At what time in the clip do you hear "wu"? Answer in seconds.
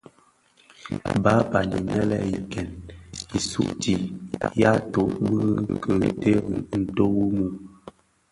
7.15-7.25